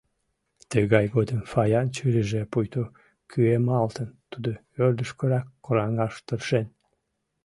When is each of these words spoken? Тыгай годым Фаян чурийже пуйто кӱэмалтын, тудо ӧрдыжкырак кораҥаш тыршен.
Тыгай 0.71 1.05
годым 1.15 1.41
Фаян 1.51 1.87
чурийже 1.95 2.41
пуйто 2.51 2.83
кӱэмалтын, 3.31 4.09
тудо 4.31 4.51
ӧрдыжкырак 4.85 5.47
кораҥаш 5.65 6.13
тыршен. 6.27 6.65